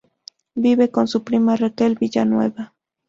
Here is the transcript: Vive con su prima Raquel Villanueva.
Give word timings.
Vive 0.55 0.89
con 0.89 1.07
su 1.07 1.23
prima 1.23 1.55
Raquel 1.55 1.95
Villanueva. 1.95 2.73